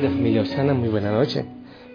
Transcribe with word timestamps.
Mi 0.00 0.08
familia 0.08 0.40
Osana, 0.40 0.72
muy 0.72 0.88
buena 0.88 1.12
noche. 1.12 1.44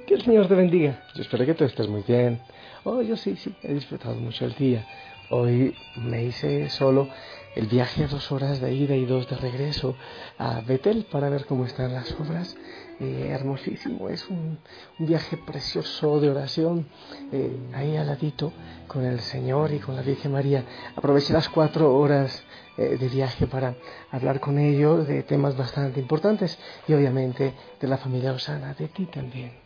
Que 0.05 0.13
el 0.13 0.21
Señor 0.21 0.47
te 0.47 0.53
bendiga. 0.53 1.01
Yo 1.15 1.23
espero 1.23 1.43
que 1.43 1.55
tú 1.55 1.63
estés 1.63 1.87
muy 1.87 2.03
bien. 2.07 2.39
Oh, 2.83 3.01
yo 3.01 3.17
sí, 3.17 3.35
sí, 3.35 3.51
he 3.63 3.73
disfrutado 3.73 4.13
mucho 4.13 4.45
el 4.45 4.53
día. 4.53 4.85
Hoy 5.29 5.75
me 5.95 6.23
hice 6.23 6.69
solo 6.69 7.09
el 7.55 7.67
viaje 7.67 8.03
a 8.03 8.07
dos 8.07 8.31
horas 8.31 8.59
de 8.59 8.73
ida 8.73 8.95
y 8.95 9.05
dos 9.05 9.27
de 9.29 9.37
regreso 9.37 9.95
a 10.37 10.61
Betel 10.61 11.05
para 11.09 11.29
ver 11.29 11.45
cómo 11.45 11.65
están 11.65 11.93
las 11.93 12.11
obras. 12.19 12.55
Eh, 12.99 13.29
hermosísimo, 13.31 14.07
es 14.09 14.29
un, 14.29 14.59
viaje 14.99 15.35
precioso 15.35 16.21
de 16.21 16.29
oración 16.29 16.87
eh, 17.31 17.51
ahí 17.73 17.97
al 17.97 18.07
ladito 18.07 18.53
con 18.87 19.03
el 19.03 19.19
Señor 19.19 19.73
y 19.73 19.79
con 19.79 19.95
la 19.95 20.01
Virgen 20.01 20.31
María. 20.31 20.63
Aproveché 20.95 21.33
las 21.33 21.49
cuatro 21.49 21.97
horas 21.97 22.43
eh, 22.77 22.97
de 22.97 23.09
viaje 23.09 23.47
para 23.47 23.75
hablar 24.11 24.39
con 24.39 24.59
ellos 24.59 25.07
de 25.07 25.23
temas 25.23 25.57
bastante 25.57 25.99
importantes 25.99 26.57
y 26.87 26.93
obviamente 26.93 27.53
de 27.81 27.87
la 27.87 27.97
familia 27.97 28.31
Osana, 28.31 28.73
de 28.73 28.87
ti 28.87 29.05
también. 29.07 29.64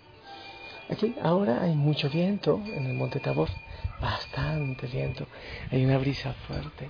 Aquí 0.89 1.15
ahora 1.21 1.61
hay 1.61 1.75
mucho 1.75 2.09
viento 2.09 2.61
en 2.65 2.87
el 2.87 2.93
Monte 2.93 3.19
Tabor, 3.19 3.49
bastante 4.01 4.87
viento, 4.87 5.27
hay 5.71 5.85
una 5.85 5.97
brisa 5.97 6.33
fuerte. 6.47 6.89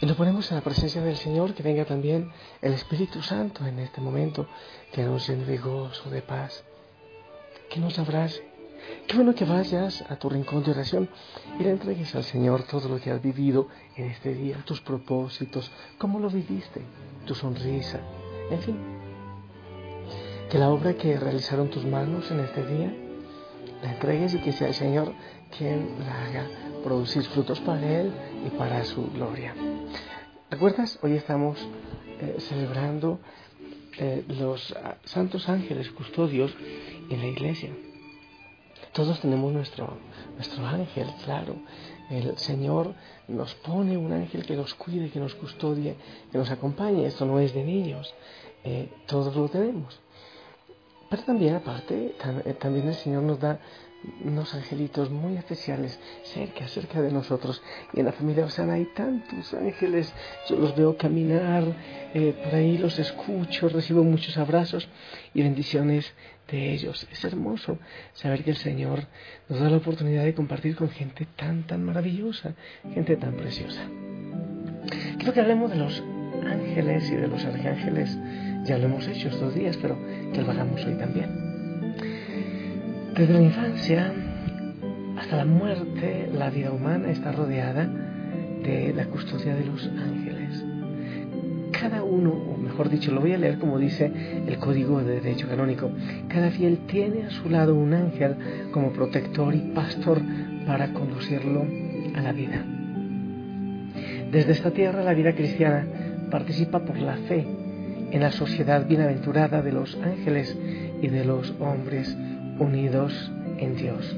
Y 0.00 0.06
nos 0.06 0.16
ponemos 0.16 0.50
en 0.50 0.56
la 0.56 0.62
presencia 0.62 1.02
del 1.02 1.16
Señor, 1.16 1.54
que 1.54 1.62
venga 1.62 1.84
también 1.84 2.30
el 2.60 2.72
Espíritu 2.72 3.22
Santo 3.22 3.66
en 3.66 3.78
este 3.78 4.00
momento, 4.00 4.46
que 4.92 5.02
nos 5.02 5.28
llene 5.28 5.44
de 5.44 5.58
gozo, 5.58 6.10
de 6.10 6.22
paz, 6.22 6.64
que 7.70 7.80
nos 7.80 7.98
abrace. 7.98 8.42
Qué 9.06 9.16
bueno 9.16 9.34
que 9.34 9.44
vayas 9.44 10.02
a 10.08 10.16
tu 10.16 10.28
rincón 10.28 10.62
de 10.62 10.70
oración 10.70 11.08
y 11.58 11.64
le 11.64 11.70
entregues 11.70 12.14
al 12.14 12.24
Señor 12.24 12.62
todo 12.64 12.88
lo 12.88 13.00
que 13.00 13.10
has 13.10 13.22
vivido 13.22 13.68
en 13.96 14.10
este 14.10 14.34
día, 14.34 14.62
tus 14.64 14.80
propósitos, 14.80 15.70
cómo 15.98 16.18
lo 16.18 16.28
viviste, 16.28 16.82
tu 17.26 17.34
sonrisa, 17.34 18.00
en 18.50 18.62
fin. 18.62 18.95
La 20.56 20.70
obra 20.70 20.94
que 20.94 21.18
realizaron 21.18 21.68
tus 21.68 21.84
manos 21.84 22.30
en 22.30 22.40
este 22.40 22.64
día 22.64 22.90
la 23.82 23.92
entregues 23.92 24.32
y 24.32 24.38
que 24.38 24.52
sea 24.52 24.68
el 24.68 24.74
Señor 24.74 25.12
quien 25.54 25.98
la 25.98 26.24
haga 26.24 26.46
producir 26.82 27.24
frutos 27.24 27.60
para 27.60 28.00
Él 28.00 28.10
y 28.46 28.48
para 28.56 28.82
su 28.86 29.06
gloria. 29.10 29.54
¿Recuerdas? 30.50 30.98
Hoy 31.02 31.12
estamos 31.12 31.58
eh, 32.20 32.36
celebrando 32.38 33.20
eh, 33.98 34.24
los 34.28 34.74
ah, 34.82 34.96
santos 35.04 35.46
ángeles 35.50 35.90
custodios 35.90 36.56
en 37.10 37.20
la 37.20 37.26
iglesia. 37.26 37.72
Todos 38.92 39.20
tenemos 39.20 39.52
nuestro, 39.52 39.98
nuestro 40.36 40.66
ángel, 40.66 41.06
claro. 41.26 41.56
El 42.08 42.38
Señor 42.38 42.94
nos 43.28 43.54
pone 43.56 43.98
un 43.98 44.10
ángel 44.10 44.46
que 44.46 44.56
nos 44.56 44.72
cuide, 44.72 45.10
que 45.10 45.20
nos 45.20 45.34
custodie, 45.34 45.96
que 46.32 46.38
nos 46.38 46.50
acompañe. 46.50 47.04
Esto 47.04 47.26
no 47.26 47.40
es 47.40 47.52
de 47.52 47.62
niños. 47.62 48.14
Eh, 48.64 48.88
todos 49.06 49.36
lo 49.36 49.50
tenemos. 49.50 50.00
Pero 51.08 51.22
también, 51.22 51.54
aparte, 51.54 52.14
también 52.58 52.88
el 52.88 52.94
Señor 52.94 53.22
nos 53.22 53.38
da 53.38 53.58
unos 54.24 54.54
angelitos 54.54 55.10
muy 55.10 55.36
especiales 55.36 55.98
cerca, 56.24 56.66
cerca 56.68 57.00
de 57.00 57.12
nosotros. 57.12 57.62
Y 57.92 58.00
en 58.00 58.06
la 58.06 58.12
familia 58.12 58.44
Osana 58.44 58.74
hay 58.74 58.86
tantos 58.86 59.54
ángeles, 59.54 60.12
yo 60.48 60.56
los 60.56 60.76
veo 60.76 60.96
caminar, 60.96 61.64
eh, 62.14 62.34
por 62.44 62.54
ahí 62.54 62.78
los 62.78 62.98
escucho, 62.98 63.68
recibo 63.68 64.04
muchos 64.04 64.36
abrazos 64.36 64.88
y 65.34 65.42
bendiciones 65.42 66.12
de 66.48 66.72
ellos. 66.72 67.06
Es 67.10 67.24
hermoso 67.24 67.78
saber 68.12 68.44
que 68.44 68.50
el 68.50 68.56
Señor 68.56 69.06
nos 69.48 69.60
da 69.60 69.70
la 69.70 69.78
oportunidad 69.78 70.24
de 70.24 70.34
compartir 70.34 70.76
con 70.76 70.90
gente 70.90 71.26
tan, 71.36 71.66
tan 71.66 71.84
maravillosa, 71.84 72.54
gente 72.94 73.16
tan 73.16 73.34
preciosa. 73.34 73.82
Quiero 75.18 75.32
que 75.32 75.40
hablemos 75.40 75.70
de 75.70 75.76
los 75.76 76.02
ángeles 76.46 77.10
y 77.10 77.16
de 77.16 77.28
los 77.28 77.44
arcángeles. 77.44 78.16
Ya 78.66 78.78
lo 78.78 78.86
hemos 78.86 79.06
hecho 79.06 79.28
estos 79.28 79.54
días, 79.54 79.78
pero 79.80 79.96
que 80.32 80.42
lo 80.42 80.50
hagamos 80.50 80.84
hoy 80.84 80.94
también. 80.94 81.30
Desde 83.16 83.32
la 83.32 83.42
infancia 83.42 84.12
hasta 85.16 85.36
la 85.36 85.44
muerte, 85.44 86.28
la 86.36 86.50
vida 86.50 86.72
humana 86.72 87.10
está 87.10 87.30
rodeada 87.30 87.88
de 88.64 88.92
la 88.92 89.06
custodia 89.06 89.54
de 89.54 89.64
los 89.66 89.86
ángeles. 89.86 90.64
Cada 91.70 92.02
uno, 92.02 92.30
o 92.30 92.56
mejor 92.56 92.90
dicho, 92.90 93.12
lo 93.12 93.20
voy 93.20 93.34
a 93.34 93.38
leer 93.38 93.58
como 93.58 93.78
dice 93.78 94.10
el 94.46 94.58
Código 94.58 95.00
de 95.00 95.20
Derecho 95.20 95.46
Canónico, 95.46 95.92
cada 96.28 96.50
fiel 96.50 96.78
tiene 96.88 97.24
a 97.24 97.30
su 97.30 97.48
lado 97.48 97.76
un 97.76 97.94
ángel 97.94 98.34
como 98.72 98.90
protector 98.90 99.54
y 99.54 99.60
pastor 99.74 100.20
para 100.66 100.92
conducirlo 100.92 101.64
a 102.16 102.20
la 102.20 102.32
vida. 102.32 102.64
Desde 104.32 104.50
esta 104.50 104.72
tierra 104.72 105.04
la 105.04 105.14
vida 105.14 105.34
cristiana 105.34 105.86
participa 106.30 106.80
por 106.80 106.98
la 106.98 107.16
fe 107.28 107.46
en 108.10 108.20
la 108.20 108.32
sociedad 108.32 108.86
bienaventurada 108.86 109.62
de 109.62 109.72
los 109.72 109.96
ángeles 110.02 110.56
y 111.02 111.08
de 111.08 111.24
los 111.24 111.54
hombres 111.60 112.16
unidos 112.58 113.32
en 113.58 113.76
Dios. 113.76 114.16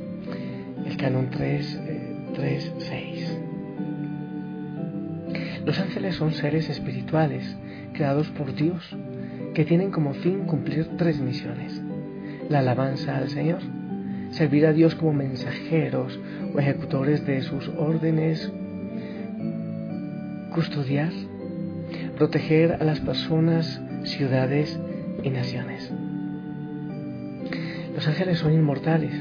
El 0.85 0.97
canon 0.97 1.31
3, 1.31 1.81
3, 2.35 2.73
6. 2.79 3.39
Los 5.65 5.79
ángeles 5.81 6.15
son 6.15 6.33
seres 6.33 6.69
espirituales 6.71 7.57
creados 7.93 8.29
por 8.29 8.55
Dios 8.55 8.97
que 9.55 9.65
tienen 9.65 9.91
como 9.91 10.15
fin 10.15 10.45
cumplir 10.47 10.89
tres 10.97 11.21
misiones. 11.21 11.83
La 12.49 12.61
alabanza 12.61 13.17
al 13.17 13.29
Señor, 13.29 13.61
servir 14.31 14.67
a 14.67 14.73
Dios 14.73 14.95
como 14.95 15.13
mensajeros 15.13 16.19
o 16.55 16.59
ejecutores 16.59 17.27
de 17.27 17.43
sus 17.43 17.69
órdenes, 17.77 18.51
custodiar, 20.55 21.13
proteger 22.17 22.79
a 22.81 22.85
las 22.85 23.01
personas, 23.01 23.81
ciudades 24.05 24.79
y 25.23 25.31
naciones. 25.31 25.93
Los 27.95 28.07
ángeles 28.07 28.39
son 28.39 28.53
inmortales, 28.53 29.13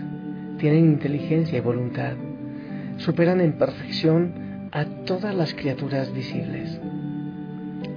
tienen 0.58 0.86
inteligencia 0.86 1.58
y 1.58 1.62
voluntad, 1.62 2.14
superan 2.98 3.42
en 3.42 3.54
perfección 3.54 4.70
a 4.72 4.86
todas 5.06 5.34
las 5.34 5.54
criaturas 5.54 6.14
visibles. 6.14 6.80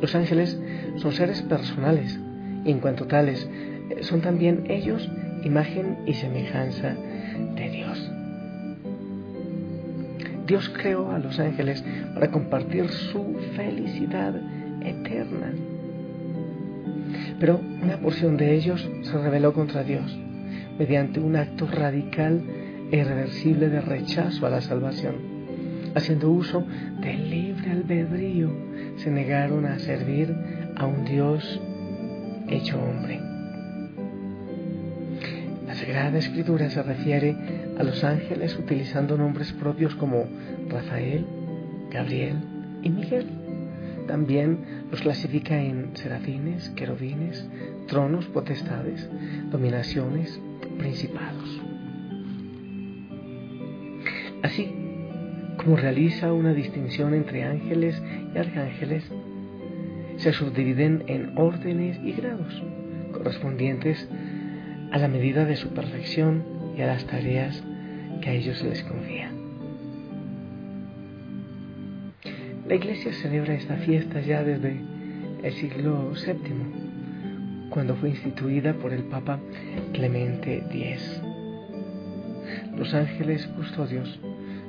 Los 0.01 0.15
ángeles 0.15 0.59
son 0.97 1.13
seres 1.13 1.43
personales 1.43 2.19
y 2.65 2.71
en 2.71 2.81
cuanto 2.81 3.07
tales 3.07 3.49
eh, 3.91 4.03
son 4.03 4.21
también 4.21 4.65
ellos 4.69 5.09
imagen 5.45 5.99
y 6.07 6.15
semejanza 6.15 6.95
de 7.57 7.71
Dios. 7.71 8.11
Dios 10.47 10.69
creó 10.71 11.13
a 11.13 11.19
los 11.19 11.39
ángeles 11.39 11.85
para 12.15 12.31
compartir 12.31 12.89
su 12.89 13.37
felicidad 13.55 14.35
eterna. 14.83 15.53
Pero 17.39 17.61
una 17.83 17.99
porción 17.99 18.37
de 18.37 18.55
ellos 18.55 18.89
se 19.03 19.19
rebeló 19.19 19.53
contra 19.53 19.83
Dios 19.83 20.17
mediante 20.79 21.21
un 21.21 21.37
acto 21.37 21.67
radical 21.67 22.43
e 22.91 22.97
irreversible 22.97 23.69
de 23.69 23.81
rechazo 23.81 24.47
a 24.47 24.51
la 24.51 24.61
salvación. 24.61 25.15
Haciendo 25.95 26.31
uso 26.31 26.65
del 27.01 27.31
libre 27.31 27.73
albedrío, 27.73 28.51
se 28.97 29.11
negaron 29.11 29.67
a 29.67 29.79
servir 29.79 30.35
a 30.77 30.87
un 30.87 31.05
Dios 31.05 31.61
hecho 32.49 32.81
hombre. 32.81 33.21
La 35.67 35.75
Sagrada 35.75 36.19
Escritura 36.19 36.71
se 36.71 36.83
refiere 36.83 37.37
a 37.79 37.83
los 37.83 38.03
ángeles 38.03 38.59
utilizando 38.59 39.17
nombres 39.17 39.53
propios 39.53 39.95
como 39.95 40.25
Rafael, 40.69 41.27
Gabriel 41.91 42.37
y 42.83 42.91
Miguel. 42.91 43.40
También 44.11 44.59
los 44.91 45.01
clasifica 45.03 45.63
en 45.63 45.97
serafines, 45.97 46.69
querubines, 46.71 47.49
tronos, 47.87 48.27
potestades, 48.27 49.09
dominaciones, 49.53 50.41
principados. 50.79 51.61
Así 54.43 54.75
como 55.59 55.77
realiza 55.77 56.33
una 56.33 56.53
distinción 56.55 57.15
entre 57.15 57.45
ángeles 57.45 58.03
y 58.35 58.37
arcángeles, 58.37 59.09
se 60.17 60.33
subdividen 60.33 61.05
en 61.07 61.39
órdenes 61.39 62.01
y 62.03 62.11
grados 62.11 62.61
correspondientes 63.13 64.09
a 64.91 64.99
la 64.99 65.07
medida 65.07 65.45
de 65.45 65.55
su 65.55 65.69
perfección 65.69 66.43
y 66.77 66.83
a 66.83 66.89
las 66.89 67.07
tareas 67.07 67.63
que 68.21 68.31
a 68.31 68.33
ellos 68.33 68.59
se 68.59 68.71
les 68.71 68.83
confía. 68.83 69.40
La 72.71 72.77
Iglesia 72.77 73.13
celebra 73.13 73.55
esta 73.55 73.75
fiesta 73.79 74.21
ya 74.21 74.45
desde 74.45 74.77
el 75.43 75.53
siglo 75.55 76.13
VII 76.13 77.69
cuando 77.69 77.97
fue 77.97 78.11
instituida 78.11 78.75
por 78.75 78.93
el 78.93 79.03
Papa 79.03 79.41
Clemente 79.93 80.59
X. 80.71 81.21
Los 82.79 82.95
ángeles 82.95 83.45
custodios 83.57 84.21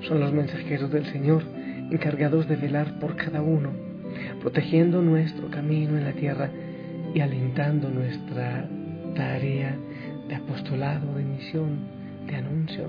son 0.07 0.19
los 0.19 0.33
mensajeros 0.33 0.89
del 0.89 1.05
Señor 1.05 1.43
encargados 1.91 2.49
de 2.49 2.55
velar 2.55 2.97
por 2.99 3.15
cada 3.17 3.43
uno, 3.43 3.69
protegiendo 4.41 5.03
nuestro 5.03 5.51
camino 5.51 5.95
en 5.95 6.05
la 6.05 6.13
tierra 6.13 6.49
y 7.13 7.19
alentando 7.19 7.87
nuestra 7.87 8.67
tarea 9.15 9.77
de 10.27 10.33
apostolado, 10.33 11.17
de 11.17 11.23
misión, 11.23 11.77
de 12.25 12.35
anuncio. 12.35 12.87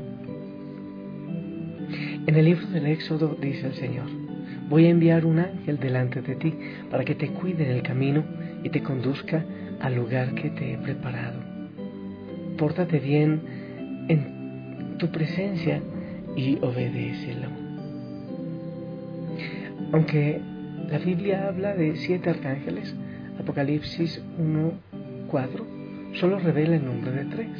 En 2.26 2.34
el 2.34 2.46
libro 2.46 2.66
del 2.68 2.86
Éxodo 2.86 3.36
dice 3.38 3.66
el 3.66 3.74
Señor, 3.74 4.31
voy 4.72 4.86
a 4.86 4.88
enviar 4.88 5.26
un 5.26 5.38
ángel 5.38 5.78
delante 5.78 6.22
de 6.22 6.34
ti 6.34 6.54
para 6.90 7.04
que 7.04 7.14
te 7.14 7.28
cuide 7.28 7.64
en 7.64 7.76
el 7.76 7.82
camino 7.82 8.24
y 8.64 8.70
te 8.70 8.82
conduzca 8.82 9.44
al 9.80 9.94
lugar 9.94 10.34
que 10.34 10.48
te 10.48 10.72
he 10.72 10.78
preparado. 10.78 11.40
Pórtate 12.56 12.98
bien 12.98 13.42
en 14.08 14.96
tu 14.96 15.10
presencia 15.10 15.82
y 16.36 16.56
obedécelo. 16.62 17.48
Aunque 19.92 20.40
la 20.90 20.96
Biblia 20.96 21.48
habla 21.48 21.74
de 21.74 21.94
siete 21.96 22.30
arcángeles, 22.30 22.94
Apocalipsis 23.38 24.22
1, 24.38 24.72
4, 25.28 25.66
solo 26.14 26.38
revela 26.38 26.76
el 26.76 26.86
nombre 26.86 27.12
de 27.12 27.24
tres. 27.26 27.50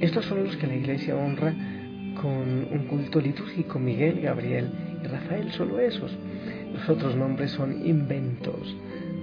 Estos 0.00 0.24
son 0.26 0.44
los 0.44 0.56
que 0.56 0.68
la 0.68 0.76
iglesia 0.76 1.16
honra 1.16 1.52
con 2.14 2.68
un 2.70 2.86
culto 2.88 3.20
litúrgico, 3.20 3.80
Miguel, 3.80 4.20
Gabriel 4.20 4.70
Rafael, 5.08 5.50
solo 5.52 5.78
esos. 5.80 6.16
Los 6.72 6.88
otros 6.88 7.16
nombres 7.16 7.50
son 7.50 7.86
inventos, 7.86 8.74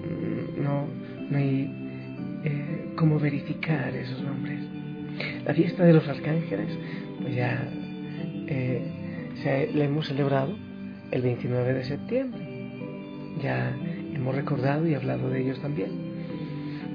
mm, 0.03 0.63
no, 0.63 0.87
no 1.29 1.37
hay 1.37 1.79
eh, 2.43 2.91
cómo 2.95 3.19
verificar 3.19 3.93
esos 3.95 4.21
nombres. 4.21 4.59
La 5.45 5.53
fiesta 5.53 5.83
de 5.83 5.93
los 5.93 6.07
arcángeles, 6.07 6.77
pues 7.21 7.35
ya 7.35 7.67
eh, 8.47 9.71
la 9.73 9.85
hemos 9.85 10.07
celebrado 10.07 10.55
el 11.11 11.21
29 11.21 11.73
de 11.73 11.83
septiembre. 11.83 12.41
Ya 13.41 13.75
hemos 14.13 14.35
recordado 14.35 14.87
y 14.87 14.93
hablado 14.93 15.29
de 15.29 15.41
ellos 15.41 15.59
también. 15.61 15.89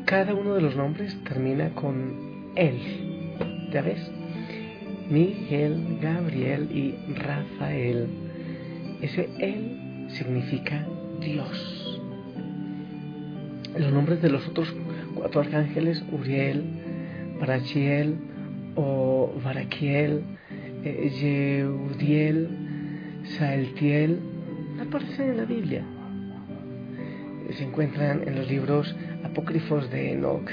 Cada 0.06 0.34
uno 0.34 0.54
de 0.54 0.60
los 0.60 0.76
nombres 0.76 1.16
termina 1.24 1.70
con 1.70 2.52
él. 2.56 2.78
¿Ya 3.72 3.82
ves? 3.82 4.10
Miguel, 5.10 5.98
Gabriel 6.00 6.68
y 6.72 6.94
Rafael. 7.14 8.23
Ese 9.04 9.28
él 9.38 10.06
significa 10.08 10.82
Dios. 11.20 12.00
Los 13.78 13.92
nombres 13.92 14.22
de 14.22 14.30
los 14.30 14.48
otros 14.48 14.74
cuatro 15.14 15.42
arcángeles, 15.42 16.02
Uriel, 16.10 16.64
Parachiel 17.38 18.14
o 18.76 19.30
Baraquiel, 19.44 20.22
eh, 20.84 21.10
Yehudiel, 21.20 22.48
Saeltiel, 23.36 24.20
aparecen 24.80 25.32
en 25.32 25.36
la 25.36 25.44
Biblia. 25.44 25.84
Se 27.58 27.62
encuentran 27.62 28.26
en 28.26 28.36
los 28.36 28.48
libros 28.50 28.96
apócrifos 29.22 29.90
de 29.90 30.12
Enoch, 30.12 30.50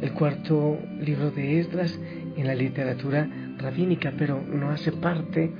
el 0.00 0.12
cuarto 0.14 0.78
libro 1.02 1.30
de 1.32 1.60
Esdras 1.60 2.00
en 2.34 2.46
la 2.46 2.54
literatura 2.54 3.28
rabínica, 3.58 4.14
pero 4.16 4.40
no 4.40 4.70
hace 4.70 4.90
parte 4.90 5.50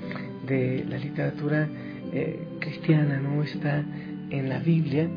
de 0.46 0.86
la 0.88 0.96
literatura 0.96 1.68
eh, 2.12 2.38
cristiana, 2.60 3.20
no 3.20 3.42
está 3.42 3.84
en 4.30 4.48
la 4.48 4.58
Biblia 4.58 5.08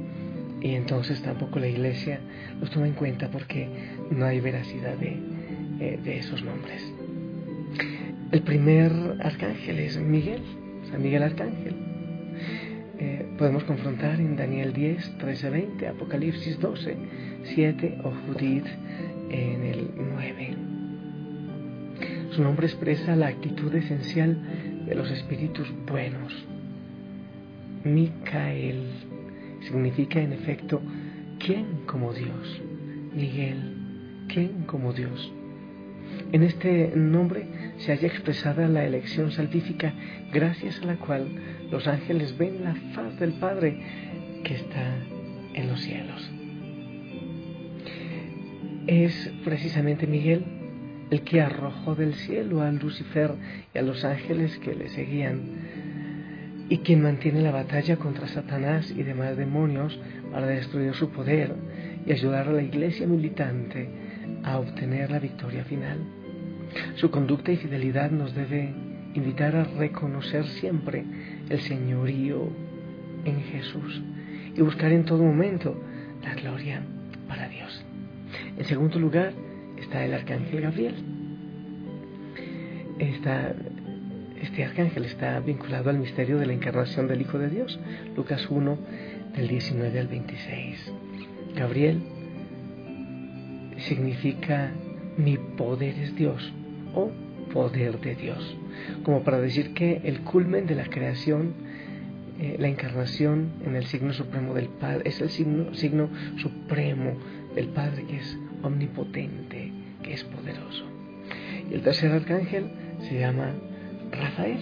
y 0.62 0.76
entonces 0.76 1.22
tampoco 1.22 1.60
la 1.60 1.68
iglesia 1.68 2.20
los 2.60 2.70
toma 2.70 2.88
en 2.88 2.94
cuenta 2.94 3.30
porque 3.30 3.68
no 4.12 4.26
hay 4.26 4.40
veracidad 4.40 4.96
de, 4.98 5.18
eh, 5.80 6.00
de 6.04 6.18
esos 6.20 6.44
nombres. 6.44 6.94
El 8.32 8.42
primer 8.44 8.92
arcángel 9.22 9.80
es 9.80 9.98
Miguel, 10.00 10.42
San 10.90 11.02
Miguel 11.02 11.24
Arcángel. 11.24 11.76
Eh, 13.00 13.26
podemos 13.38 13.64
confrontar 13.64 14.20
en 14.20 14.36
Daniel 14.36 14.74
10, 14.74 15.18
13, 15.18 15.50
20, 15.50 15.88
Apocalipsis 15.88 16.60
12, 16.60 16.96
7 17.44 17.98
o 18.04 18.12
Judith 18.12 18.68
en 19.32 19.64
el 19.64 19.90
9. 19.98 20.56
Su 22.30 22.44
nombre 22.44 22.68
expresa 22.68 23.16
la 23.16 23.28
actitud 23.28 23.74
esencial 23.74 24.38
de 24.86 24.96
los 24.96 25.10
espíritus 25.10 25.68
buenos. 25.88 26.32
Micael 27.84 28.88
significa 29.62 30.20
en 30.22 30.34
efecto 30.34 30.82
¿quién 31.40 31.86
como 31.86 32.14
Dios? 32.14 32.62
Miguel, 33.14 34.26
¿quién 34.28 34.64
como 34.64 34.94
Dios? 34.94 35.32
En 36.32 36.44
este 36.44 36.94
nombre 36.96 37.46
se 37.78 37.92
haya 37.92 38.08
expresada 38.08 38.68
la 38.68 38.86
elección 38.86 39.32
salvífica 39.32 39.94
gracias 40.32 40.82
a 40.82 40.86
la 40.86 40.96
cual 40.98 41.28
los 41.70 41.88
ángeles 41.88 42.38
ven 42.38 42.64
la 42.64 42.76
faz 42.94 43.20
del 43.20 43.34
Padre 43.34 43.80
que 44.44 44.56
está 44.56 44.96
en 45.54 45.68
los 45.68 45.82
cielos. 45.82 46.32
Es 48.88 49.32
precisamente 49.44 50.08
Miguel 50.08 50.44
el 51.12 51.22
que 51.22 51.42
arrojó 51.42 51.96
del 51.96 52.16
cielo 52.16 52.62
a 52.62 52.72
Lucifer 52.72 53.32
y 53.74 53.78
a 53.78 53.82
los 53.82 54.04
ángeles 54.06 54.58
que 54.60 54.74
le 54.74 54.90
seguían 54.90 55.42
y 56.72 56.78
quien 56.78 57.02
mantiene 57.02 57.42
la 57.42 57.52
batalla 57.52 57.98
contra 57.98 58.30
Satanás 58.30 58.90
y 58.96 59.04
demás 59.04 59.36
demonios 59.36 60.00
para 60.32 60.48
destruir 60.48 60.94
su 60.94 61.10
poder 61.10 61.54
y 62.06 62.14
ayudar 62.14 62.48
a 62.48 62.54
la 62.54 62.62
iglesia 62.62 63.06
militante 63.06 63.90
a 64.46 64.58
obtener 64.58 65.12
la 65.12 65.20
victoria 65.20 65.66
final. 65.66 66.00
Su 66.96 67.12
conducta 67.12 67.52
y 67.52 67.58
fidelidad 67.58 68.10
nos 68.10 68.34
debe 68.34 68.74
invitar 69.14 69.54
a 69.58 69.66
reconocer 69.66 70.46
siempre 70.62 71.04
el 71.50 71.60
señorío 71.60 72.48
en 73.26 73.42
Jesús 73.42 74.02
y 74.56 74.62
buscar 74.62 74.94
en 74.94 75.04
todo 75.04 75.24
momento 75.24 75.78
la 76.24 76.36
gloria 76.36 76.84
para 77.28 77.50
Dios. 77.50 77.84
En 78.58 78.64
segundo 78.64 78.98
lugar 78.98 79.34
está 79.78 80.06
el 80.06 80.14
arcángel 80.14 80.62
Gabriel. 80.62 80.96
Este 84.42 84.64
arcángel 84.64 85.06
está 85.06 85.40
vinculado 85.40 85.90
al 85.90 86.00
misterio 86.00 86.40
de 86.40 86.48
la 86.48 86.54
encarnación 86.54 87.08
del 87.08 87.22
Hijo 87.22 87.38
de 87.38 87.50
Dios, 87.50 87.80
Lucas 88.16 88.48
1, 88.50 88.78
del 89.36 89.48
19 89.48 90.00
al 90.00 90.08
26. 90.08 90.94
Gabriel 91.56 92.02
significa 93.78 94.72
mi 95.18 95.38
poder 95.38 95.98
es 96.00 96.16
Dios 96.16 96.52
o 96.96 97.12
poder 97.54 98.00
de 98.00 98.16
Dios, 98.16 98.58
como 99.04 99.24
para 99.24 99.40
decir 99.40 99.74
que 99.74 100.02
el 100.04 100.22
culmen 100.22 100.66
de 100.66 100.76
la 100.76 100.86
creación, 100.86 101.54
eh, 102.40 102.56
la 102.60 102.68
encarnación 102.68 103.52
en 103.66 103.76
el 103.76 103.86
signo 103.86 104.14
supremo 104.14 104.54
del 104.54 104.70
Padre, 104.70 105.04
es 105.06 105.22
el 105.22 105.30
signo, 105.30 105.74
signo 105.76 106.10
supremo 106.38 107.14
del 107.54 107.68
Padre 107.68 108.06
que 108.06 108.18
es 108.18 108.38
omnipotente, 108.64 109.72
que 110.02 110.14
es 110.14 110.24
poderoso. 110.24 110.86
Y 111.70 111.76
el 111.76 111.82
tercer 111.82 112.12
arcángel 112.12 112.72
se 113.02 113.20
llama 113.20 113.54
Rafael. 114.12 114.60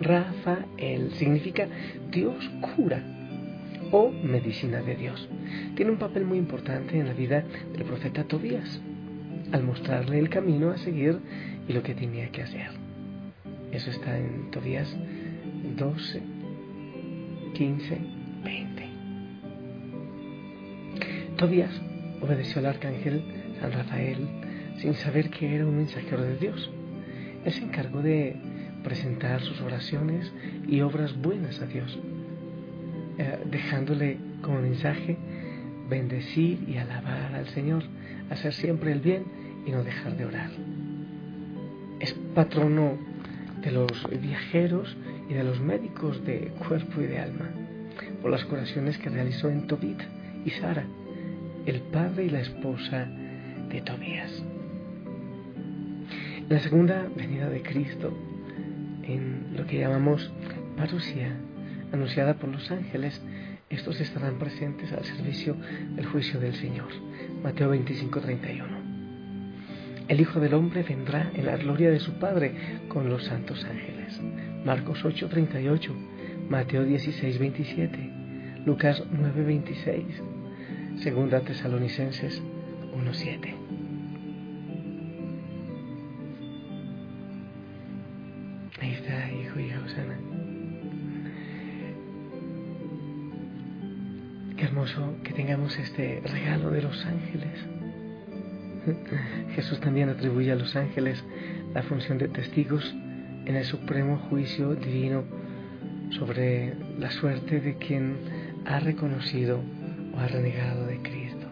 Rafael 0.00 1.12
significa 1.12 1.68
Dios 2.10 2.50
cura 2.74 3.02
o 3.90 4.10
medicina 4.10 4.82
de 4.82 4.96
Dios. 4.96 5.28
Tiene 5.76 5.92
un 5.92 5.98
papel 5.98 6.24
muy 6.24 6.38
importante 6.38 6.98
en 6.98 7.06
la 7.06 7.12
vida 7.12 7.44
del 7.72 7.84
profeta 7.84 8.24
Tobías, 8.24 8.80
al 9.52 9.62
mostrarle 9.62 10.18
el 10.18 10.28
camino 10.28 10.70
a 10.70 10.78
seguir 10.78 11.18
y 11.68 11.72
lo 11.72 11.82
que 11.82 11.94
tenía 11.94 12.30
que 12.30 12.42
hacer. 12.42 12.70
Eso 13.70 13.90
está 13.90 14.18
en 14.18 14.50
Tobías 14.50 14.94
12, 15.76 16.22
15, 17.54 17.98
20. 18.44 18.82
Tobías 21.36 21.80
obedeció 22.20 22.60
al 22.60 22.66
arcángel 22.66 23.22
San 23.60 23.72
Rafael 23.72 24.28
sin 24.78 24.94
saber 24.94 25.30
que 25.30 25.54
era 25.54 25.66
un 25.66 25.76
mensajero 25.76 26.22
de 26.22 26.36
Dios. 26.36 26.70
Él 27.44 27.52
se 27.52 27.62
encargó 27.62 28.02
de 28.02 28.36
presentar 28.84 29.40
sus 29.42 29.60
oraciones 29.60 30.32
y 30.68 30.80
obras 30.80 31.16
buenas 31.20 31.60
a 31.60 31.66
Dios 31.66 31.98
eh, 33.18 33.38
dejándole 33.50 34.16
como 34.40 34.60
mensaje 34.60 35.16
bendecir 35.88 36.58
y 36.66 36.78
alabar 36.78 37.34
al 37.34 37.46
Señor, 37.48 37.82
hacer 38.30 38.54
siempre 38.54 38.92
el 38.92 39.00
bien 39.00 39.24
y 39.66 39.70
no 39.70 39.84
dejar 39.84 40.16
de 40.16 40.24
orar. 40.24 40.50
Es 42.00 42.14
patrono 42.34 42.96
de 43.60 43.70
los 43.70 44.08
viajeros 44.20 44.96
y 45.28 45.34
de 45.34 45.44
los 45.44 45.60
médicos 45.60 46.24
de 46.24 46.52
cuerpo 46.66 47.02
y 47.02 47.06
de 47.06 47.18
alma, 47.18 47.50
por 48.22 48.30
las 48.30 48.44
curaciones 48.46 48.96
que 48.96 49.10
realizó 49.10 49.50
en 49.50 49.66
Tobit 49.66 50.00
y 50.46 50.50
Sara, 50.50 50.84
el 51.66 51.80
padre 51.82 52.24
y 52.24 52.30
la 52.30 52.40
esposa 52.40 53.06
de 53.68 53.80
Tobías. 53.82 54.51
La 56.52 56.60
segunda 56.60 57.08
venida 57.16 57.48
de 57.48 57.62
Cristo, 57.62 58.12
en 59.04 59.56
lo 59.56 59.66
que 59.66 59.78
llamamos 59.78 60.30
parusia, 60.76 61.34
anunciada 61.94 62.34
por 62.34 62.50
los 62.50 62.70
ángeles, 62.70 63.22
estos 63.70 63.98
estarán 64.02 64.38
presentes 64.38 64.92
al 64.92 65.02
servicio 65.02 65.56
del 65.96 66.04
juicio 66.04 66.38
del 66.38 66.54
Señor. 66.54 66.88
Mateo 67.42 67.70
25, 67.70 68.20
31. 68.20 68.66
El 70.08 70.20
Hijo 70.20 70.40
del 70.40 70.52
Hombre 70.52 70.82
vendrá 70.82 71.30
en 71.32 71.46
la 71.46 71.56
gloria 71.56 71.90
de 71.90 72.00
su 72.00 72.18
Padre 72.18 72.52
con 72.88 73.08
los 73.08 73.24
santos 73.24 73.64
ángeles. 73.64 74.20
Marcos 74.62 75.06
8, 75.06 75.30
38. 75.30 75.90
Mateo 76.50 76.84
16, 76.84 77.38
27. 77.38 78.10
Lucas 78.66 79.02
9, 79.10 79.42
26. 79.42 80.04
Segunda 80.98 81.40
Tesalonicenses 81.40 82.42
1, 82.94 83.14
Ahí 88.80 88.92
está, 88.92 89.30
hijo 89.30 89.60
y 89.60 89.70
Osana. 89.72 90.18
Qué 94.56 94.64
hermoso 94.64 95.14
que 95.22 95.32
tengamos 95.32 95.78
este 95.78 96.22
regalo 96.24 96.70
de 96.70 96.82
los 96.82 97.04
ángeles. 97.04 97.66
Jesús 99.54 99.80
también 99.80 100.08
atribuye 100.08 100.50
a 100.50 100.56
los 100.56 100.74
ángeles 100.74 101.22
la 101.74 101.82
función 101.82 102.18
de 102.18 102.28
testigos 102.28 102.94
en 103.44 103.56
el 103.56 103.64
supremo 103.64 104.18
juicio 104.28 104.74
divino 104.74 105.24
sobre 106.10 106.74
la 106.98 107.10
suerte 107.10 107.60
de 107.60 107.76
quien 107.76 108.16
ha 108.64 108.80
reconocido 108.80 109.60
o 110.14 110.18
ha 110.18 110.26
renegado 110.26 110.86
de 110.86 110.98
Cristo. 110.98 111.46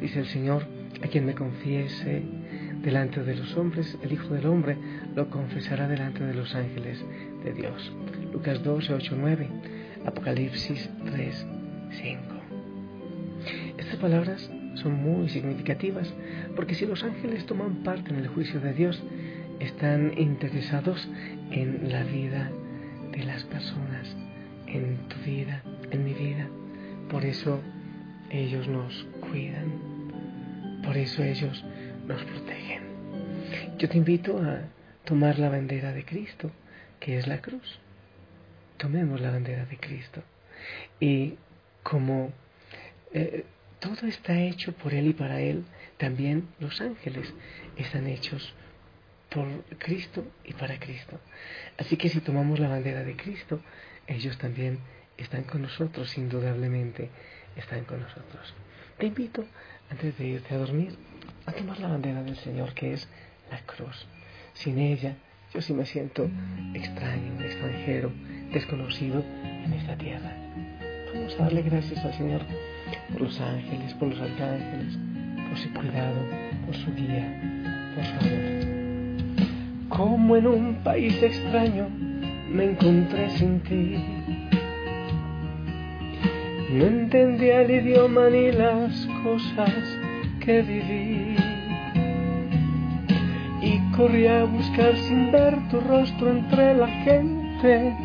Dice 0.00 0.20
el 0.20 0.26
Señor, 0.26 0.66
a 1.02 1.08
quien 1.08 1.26
me 1.26 1.34
confiese 1.34 2.22
delante 2.82 3.22
de 3.22 3.34
los 3.34 3.56
hombres, 3.56 3.98
el 4.02 4.12
Hijo 4.12 4.34
del 4.34 4.46
Hombre 4.46 4.76
lo 5.14 5.30
confesará 5.30 5.88
delante 5.88 6.24
de 6.24 6.34
los 6.34 6.54
ángeles 6.54 7.04
de 7.44 7.52
Dios. 7.52 7.92
Lucas 8.32 8.62
12, 8.62 8.94
8, 8.94 9.16
9, 9.18 9.48
Apocalipsis 10.06 10.88
3, 11.04 11.46
5. 11.90 12.20
Estas 13.78 13.96
palabras 13.96 14.50
son 14.74 14.94
muy 14.94 15.28
significativas 15.28 16.12
porque 16.54 16.74
si 16.74 16.86
los 16.86 17.02
ángeles 17.02 17.46
toman 17.46 17.82
parte 17.82 18.10
en 18.10 18.16
el 18.16 18.28
juicio 18.28 18.60
de 18.60 18.72
Dios, 18.72 19.02
están 19.60 20.12
interesados 20.16 21.08
en 21.50 21.90
la 21.90 22.04
vida 22.04 22.50
de 23.12 23.24
las 23.24 23.44
personas, 23.44 24.16
en 24.66 24.98
tu 25.08 25.16
vida, 25.24 25.62
en 25.90 26.04
mi 26.04 26.14
vida. 26.14 26.48
Por 27.10 27.24
eso 27.24 27.60
ellos 28.30 28.68
nos 28.68 29.06
cuidan, 29.20 29.72
por 30.84 30.96
eso 30.96 31.22
ellos 31.22 31.64
nos 32.08 32.24
protegen. 32.24 32.82
Yo 33.78 33.88
te 33.88 33.98
invito 33.98 34.38
a 34.38 34.62
tomar 35.04 35.38
la 35.38 35.50
bandera 35.50 35.92
de 35.92 36.04
Cristo, 36.04 36.50
que 36.98 37.18
es 37.18 37.26
la 37.26 37.40
cruz. 37.40 37.78
Tomemos 38.78 39.20
la 39.20 39.30
bandera 39.30 39.66
de 39.66 39.76
Cristo. 39.76 40.22
Y 40.98 41.34
como 41.82 42.32
eh, 43.12 43.44
todo 43.78 44.06
está 44.08 44.40
hecho 44.40 44.72
por 44.72 44.94
Él 44.94 45.08
y 45.08 45.12
para 45.12 45.40
Él, 45.40 45.64
también 45.98 46.48
los 46.58 46.80
ángeles 46.80 47.32
están 47.76 48.06
hechos 48.06 48.54
por 49.28 49.46
Cristo 49.78 50.24
y 50.44 50.54
para 50.54 50.78
Cristo. 50.78 51.20
Así 51.76 51.96
que 51.96 52.08
si 52.08 52.20
tomamos 52.20 52.58
la 52.58 52.68
bandera 52.68 53.04
de 53.04 53.16
Cristo, 53.16 53.60
ellos 54.06 54.38
también 54.38 54.78
están 55.18 55.44
con 55.44 55.62
nosotros, 55.62 56.16
indudablemente 56.16 57.10
están 57.56 57.84
con 57.84 58.00
nosotros. 58.00 58.54
Te 58.96 59.06
invito, 59.06 59.44
antes 59.90 60.16
de 60.18 60.26
irte 60.26 60.54
a 60.54 60.58
dormir, 60.58 60.96
a 61.46 61.52
tomar 61.52 61.78
la 61.80 61.88
bandera 61.88 62.22
del 62.22 62.36
Señor, 62.36 62.74
que 62.74 62.92
es 62.92 63.08
la 63.50 63.58
cruz. 63.60 64.06
Sin 64.52 64.78
ella, 64.78 65.16
yo 65.54 65.60
sí 65.62 65.72
me 65.72 65.86
siento 65.86 66.28
extraño, 66.74 67.40
extranjero, 67.40 68.12
desconocido 68.52 69.24
en 69.40 69.72
esta 69.72 69.96
tierra. 69.96 70.32
Vamos 71.14 71.34
a 71.38 71.44
darle 71.44 71.62
gracias 71.62 72.04
al 72.04 72.12
Señor 72.14 72.42
por 73.12 73.22
los 73.22 73.40
ángeles, 73.40 73.94
por 73.94 74.08
los 74.08 74.20
arcángeles, 74.20 74.98
por 75.48 75.58
su 75.58 75.72
cuidado, 75.72 76.20
por 76.66 76.74
su 76.76 76.94
guía, 76.94 77.40
por 77.94 78.04
su 78.04 78.12
amor. 78.12 79.88
Como 79.88 80.36
en 80.36 80.46
un 80.46 80.74
país 80.84 81.22
extraño 81.22 81.88
me 82.50 82.64
encontré 82.64 83.30
sin 83.30 83.60
ti. 83.60 84.17
No 86.70 86.84
entendía 86.84 87.62
el 87.62 87.70
idioma 87.70 88.28
ni 88.28 88.52
las 88.52 89.08
cosas 89.22 89.72
que 90.38 90.60
viví. 90.60 91.34
Y 93.62 93.78
corrí 93.96 94.26
a 94.26 94.44
buscar 94.44 94.94
sin 94.98 95.32
ver 95.32 95.56
tu 95.70 95.80
rostro 95.80 96.30
entre 96.30 96.74
la 96.74 96.88
gente. 96.88 97.96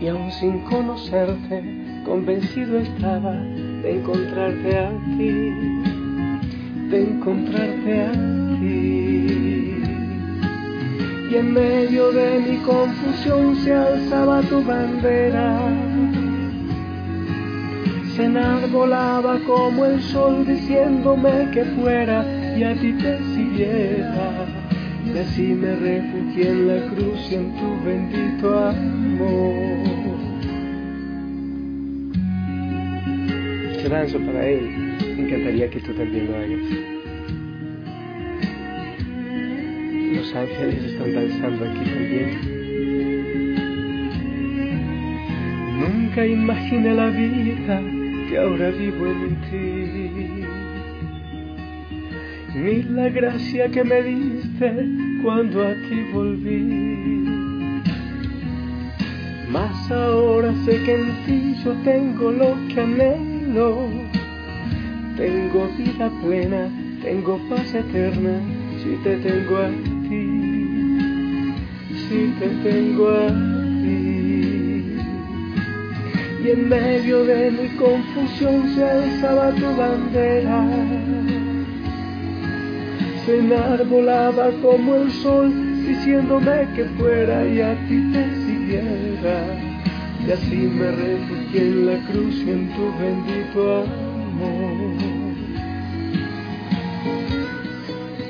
Y 0.00 0.08
aún 0.08 0.32
sin 0.32 0.60
conocerte, 0.60 1.62
convencido 2.06 2.78
estaba 2.78 3.32
de 3.32 3.98
encontrarte 3.98 4.78
a 4.78 4.90
ti, 5.18 5.50
de 6.88 7.02
encontrarte 7.02 8.02
a 8.04 8.12
ti. 8.58 9.84
Y 11.30 11.36
en 11.36 11.52
medio 11.52 12.10
de 12.10 12.38
mi 12.40 12.56
confusión 12.58 13.54
se 13.56 13.74
alzaba 13.74 14.40
tu 14.40 14.64
bandera 14.64 15.83
se 18.16 18.24
enarbolaba 18.26 19.40
como 19.40 19.86
el 19.86 20.00
sol 20.02 20.46
diciéndome 20.46 21.50
que 21.52 21.64
fuera 21.64 22.24
y 22.56 22.62
a 22.62 22.74
ti 22.74 22.92
te 22.92 23.18
siguiera. 23.34 24.46
Y 25.04 25.18
así 25.18 25.42
me 25.42 25.74
refugié 25.74 26.50
en 26.50 26.68
la 26.68 26.86
cruz 26.92 27.18
y 27.30 27.34
en 27.34 27.54
tu 27.56 27.84
bendito 27.84 28.68
amor. 28.68 30.18
Se 33.82 33.88
danzo 33.88 34.18
para 34.20 34.46
él. 34.46 34.96
Me 35.16 35.26
encantaría 35.26 35.70
que 35.70 35.80
tú 35.80 35.92
también 35.94 36.26
lo 36.26 36.36
hagas. 36.36 36.94
Los 40.16 40.34
ángeles 40.34 40.84
están 40.84 41.14
danzando 41.14 41.64
aquí 41.64 41.84
también. 41.90 42.54
Nunca 45.80 46.24
imaginé 46.24 46.94
la 46.94 47.08
vida 47.08 47.82
que 48.28 48.38
ahora 48.38 48.70
vivo 48.70 49.06
en 49.06 49.40
ti. 49.48 50.44
Ni 52.54 52.82
la 52.82 53.08
gracia 53.08 53.68
que 53.68 53.82
me 53.84 54.02
diste 54.02 54.88
cuando 55.22 55.66
a 55.66 55.74
ti 55.74 56.04
volví. 56.12 57.24
Mas 59.50 59.90
ahora 59.90 60.52
sé 60.64 60.82
que 60.84 60.94
en 60.94 61.24
ti 61.26 61.54
yo 61.64 61.72
tengo 61.84 62.30
lo 62.30 62.56
que 62.68 62.80
anhelo. 62.80 63.88
Tengo 65.16 65.68
vida 65.78 66.08
buena, 66.22 66.68
tengo 67.02 67.38
paz 67.48 67.74
eterna, 67.74 68.40
si 68.82 68.96
te 69.04 69.16
tengo 69.18 69.56
a 69.58 69.68
ti, 70.08 71.54
si 72.08 72.34
te 72.40 72.48
tengo 72.68 73.08
a 73.10 73.28
ti 73.28 73.53
y 76.44 76.50
en 76.50 76.68
medio 76.68 77.24
de 77.24 77.50
mi 77.50 77.68
confusión 77.76 78.74
se 78.74 78.84
alzaba 78.84 79.50
tu 79.52 79.76
bandera. 79.76 80.68
Se 83.24 83.38
enarbolaba 83.38 84.50
como 84.60 84.96
el 84.96 85.10
sol, 85.10 85.50
diciéndome 85.86 86.68
que 86.76 86.84
fuera 86.98 87.46
y 87.46 87.62
a 87.62 87.74
ti 87.88 88.12
te 88.12 88.24
siguiera. 88.44 89.40
Y 90.26 90.32
así 90.32 90.56
me 90.56 90.90
refugié 90.90 91.60
en 91.62 91.86
la 91.86 91.98
cruz 92.10 92.34
y 92.36 92.50
en 92.50 92.68
tu 92.74 92.92
bendito 92.98 93.82
amor. 93.82 94.96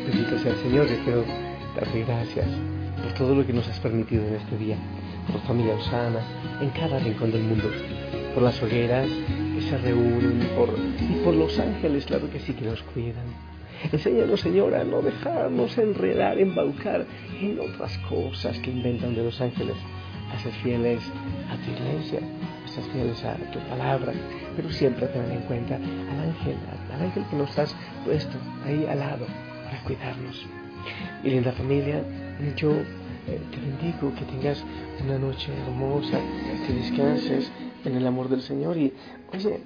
Bendito 0.06 0.38
sea 0.38 0.52
el 0.52 0.58
Señor, 0.58 0.86
y 0.86 1.04
quiero 1.04 1.24
darte 1.74 2.04
gracias 2.04 2.46
por 3.02 3.12
todo 3.14 3.34
lo 3.34 3.44
que 3.44 3.52
nos 3.52 3.66
has 3.68 3.80
permitido 3.80 4.24
en 4.28 4.34
este 4.34 4.56
día, 4.56 4.76
por 5.32 5.40
familia 5.42 5.74
Osana, 5.74 6.20
en 6.60 6.70
cada 6.70 7.00
rincón 7.00 7.32
del 7.32 7.42
mundo 7.42 7.68
por 8.34 8.42
las 8.42 8.60
hogueras 8.60 9.08
que 9.54 9.62
se 9.62 9.78
reúnen 9.78 10.40
por, 10.56 10.68
y 11.00 11.24
por 11.24 11.34
los 11.34 11.56
ángeles, 11.58 12.04
claro 12.04 12.28
que 12.30 12.40
sí 12.40 12.52
que 12.52 12.64
nos 12.64 12.82
cuidan. 12.82 13.24
Enséñanos, 13.92 14.40
Señor, 14.40 14.74
a 14.74 14.82
no 14.82 15.02
dejarnos 15.02 15.78
enredar, 15.78 16.38
embaucar 16.38 17.06
en 17.40 17.60
otras 17.60 17.96
cosas 18.08 18.58
que 18.58 18.70
inventan 18.70 19.14
de 19.14 19.22
los 19.22 19.40
ángeles, 19.40 19.76
a 20.32 20.38
ser 20.40 20.52
fieles 20.52 21.00
a 21.50 21.56
tu 21.64 21.70
iglesia, 21.70 22.20
a 22.64 22.68
ser 22.68 22.84
fieles 22.92 23.24
a 23.24 23.36
tu 23.52 23.60
palabra, 23.68 24.12
pero 24.56 24.70
siempre 24.70 25.06
tener 25.06 25.30
en 25.30 25.42
cuenta 25.42 25.76
al 25.76 26.20
ángel, 26.20 26.56
al 26.92 27.02
ángel 27.02 27.24
que 27.30 27.36
nos 27.36 27.56
has 27.58 27.74
puesto 28.04 28.36
ahí 28.66 28.84
al 28.88 28.98
lado 28.98 29.26
para 29.64 29.78
cuidarnos. 29.84 30.44
Mi 31.22 31.30
linda 31.30 31.52
familia, 31.52 32.02
yo 32.56 32.72
eh, 32.72 33.40
te 33.50 33.60
bendigo 33.60 34.12
que 34.14 34.24
tengas 34.24 34.64
una 35.04 35.18
noche 35.18 35.52
hermosa, 35.66 36.18
que 36.66 36.72
descanses 36.72 37.50
en 37.84 37.96
el 37.96 38.06
amor 38.06 38.28
del 38.28 38.42
Señor 38.42 38.76
y, 38.76 38.92
oye, 39.32 39.60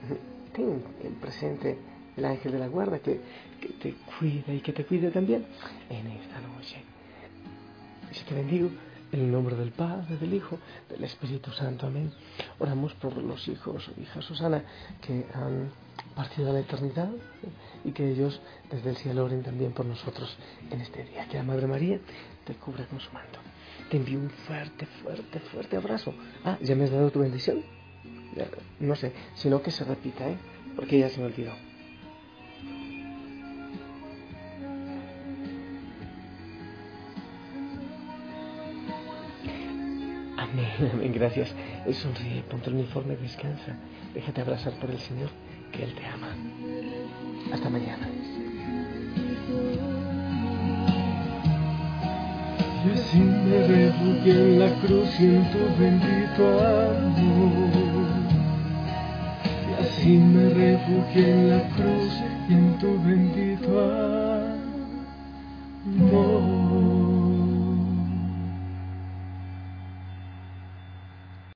ten 0.53 0.83
en 1.03 1.15
presente 1.15 1.79
el 2.17 2.25
ángel 2.25 2.53
de 2.53 2.59
la 2.59 2.69
guarda 2.69 2.99
que, 2.99 3.21
te 3.81 3.95
cuida 4.19 4.53
y 4.53 4.61
que 4.61 4.73
te 4.73 4.85
cuide 4.85 5.11
también 5.11 5.47
en 5.89 6.07
esta 6.07 6.41
noche. 6.41 6.83
Y 8.11 8.25
te 8.25 8.35
bendigo 8.35 8.71
en 9.13 9.21
el 9.21 9.31
nombre 9.31 9.57
del 9.57 9.73
Padre, 9.73 10.17
del 10.17 10.35
Hijo, 10.35 10.59
del 10.89 11.05
Espíritu 11.05 11.51
Santo. 11.53 11.87
Amén. 11.87 12.13
Oramos 12.59 12.95
por 12.95 13.17
los 13.17 13.47
hijos 13.49 13.89
o 13.89 14.01
hijas 14.01 14.25
Susana 14.25 14.63
que 15.01 15.27
han 15.35 15.71
partido 16.15 16.51
a 16.51 16.53
la 16.53 16.61
eternidad 16.61 17.11
y 17.85 17.93
que 17.93 18.11
ellos 18.11 18.41
desde 18.71 18.91
el 18.91 18.97
cielo 18.97 19.25
oren 19.25 19.43
también 19.43 19.73
por 19.73 19.87
nosotros 19.87 20.37
en 20.71 20.81
este 20.81 21.05
día. 21.05 21.29
Que 21.29 21.39
la 21.39 21.45
Madre 21.45 21.67
María 21.67 22.01
te 22.45 22.55
cubra 22.55 22.87
con 22.87 23.01
su 23.01 23.13
manto. 23.13 23.39
Te 23.91 23.97
envío 23.97 24.19
un 24.19 24.31
fuerte, 24.31 24.87
fuerte, 25.03 25.41
fuerte 25.41 25.77
abrazo. 25.77 26.15
Ah, 26.45 26.59
¿ya 26.61 26.75
me 26.75 26.85
has 26.85 26.91
dado 26.91 27.11
tu 27.11 27.21
bendición? 27.21 27.78
No 28.81 28.95
sé, 28.95 29.13
sino 29.35 29.63
que 29.63 29.71
se 29.71 29.85
repita, 29.85 30.29
¿eh? 30.29 30.37
Porque 30.77 30.99
ya 30.99 31.09
se 31.09 31.21
me 31.21 31.27
olvidó. 31.27 31.53
Amén. 40.37 40.91
Amén, 40.93 41.13
gracias. 41.13 41.55
Sonríe, 41.93 42.43
ponte 42.43 42.71
el 42.71 42.77
uniforme, 42.77 43.17
descansa. 43.17 43.77
Déjate 44.15 44.41
abrazar 44.41 44.73
por 44.75 44.91
el 44.91 44.99
Señor, 44.99 45.31
que 45.73 45.83
Él 45.85 45.95
te 45.95 46.07
ama. 46.07 46.35
Hasta 47.53 47.69
mañana. 47.69 48.09
Y 52.87 52.91
así 52.93 53.19
me 53.19 53.67
refugié 53.67 54.33
en 54.33 54.59
la 54.61 54.71
cruz 54.81 55.09
y 55.21 55.25
en 55.25 55.51
tu 55.51 55.59
bendito 55.81 56.61
amor. 56.61 57.88
Así 59.99 60.17
me 60.17 60.49
refugié 60.51 61.29
en 61.29 61.51
la 61.51 61.61
cruz 61.71 62.13
y 62.49 62.53
en 62.53 62.79
tu 62.79 62.87
bendito 63.03 63.81
amor. 65.85 66.58